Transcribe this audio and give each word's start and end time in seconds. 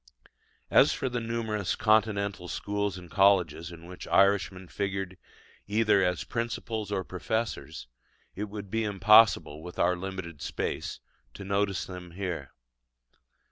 As 0.71 0.91
for 0.93 1.09
the 1.09 1.19
numerous 1.19 1.75
Continental 1.75 2.47
schools 2.47 2.97
and 2.97 3.07
colleges 3.11 3.71
in 3.71 3.85
which 3.85 4.07
Irishmen 4.07 4.67
figured 4.67 5.15
either 5.67 6.03
as 6.03 6.23
principals 6.23 6.91
or 6.91 7.03
professors, 7.03 7.85
it 8.33 8.45
would 8.45 8.71
be 8.71 8.83
impossible, 8.83 9.61
with 9.61 9.77
our 9.77 9.95
limited 9.95 10.41
space, 10.41 10.99
to 11.35 11.43
notice 11.43 11.85
them 11.85 12.13
here. 12.13 12.49